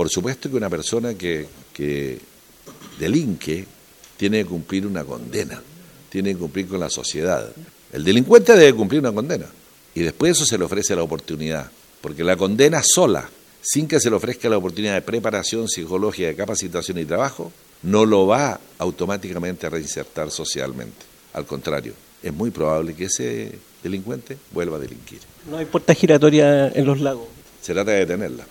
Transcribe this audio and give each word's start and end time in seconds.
Por 0.00 0.08
supuesto 0.08 0.48
que 0.48 0.56
una 0.56 0.70
persona 0.70 1.12
que, 1.12 1.46
que 1.74 2.18
delinque 2.98 3.66
tiene 4.16 4.38
que 4.38 4.46
cumplir 4.46 4.86
una 4.86 5.04
condena, 5.04 5.60
tiene 6.08 6.32
que 6.32 6.38
cumplir 6.38 6.68
con 6.68 6.80
la 6.80 6.88
sociedad. 6.88 7.52
El 7.92 8.02
delincuente 8.02 8.56
debe 8.56 8.72
cumplir 8.72 9.02
una 9.02 9.12
condena 9.12 9.44
y 9.94 10.00
después 10.00 10.32
eso 10.32 10.46
se 10.46 10.56
le 10.56 10.64
ofrece 10.64 10.96
la 10.96 11.02
oportunidad, 11.02 11.70
porque 12.00 12.24
la 12.24 12.38
condena 12.38 12.80
sola, 12.82 13.28
sin 13.60 13.86
que 13.86 14.00
se 14.00 14.08
le 14.08 14.16
ofrezca 14.16 14.48
la 14.48 14.56
oportunidad 14.56 14.94
de 14.94 15.02
preparación 15.02 15.68
psicológica, 15.68 16.28
de 16.28 16.34
capacitación 16.34 16.96
y 16.96 17.04
trabajo, 17.04 17.52
no 17.82 18.06
lo 18.06 18.26
va 18.26 18.58
automáticamente 18.78 19.66
a 19.66 19.68
reinsertar 19.68 20.30
socialmente. 20.30 21.04
Al 21.34 21.44
contrario, 21.44 21.92
es 22.22 22.32
muy 22.32 22.50
probable 22.50 22.94
que 22.94 23.04
ese 23.04 23.52
delincuente 23.82 24.38
vuelva 24.50 24.78
a 24.78 24.80
delinquir. 24.80 25.20
No 25.50 25.58
hay 25.58 25.66
puerta 25.66 25.92
giratoria 25.92 26.68
en 26.68 26.86
los 26.86 27.02
lagos. 27.02 27.28
Se 27.60 27.74
trata 27.74 27.90
de 27.90 27.98
detenerla. 27.98 28.46